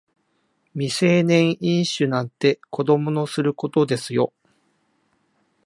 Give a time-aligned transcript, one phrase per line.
[0.73, 4.33] 未成年飲酒なんて子供のすることですよ